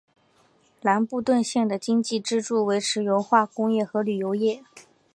[0.81, 4.63] 兰布顿县的经济支柱为石油化工业和旅游业。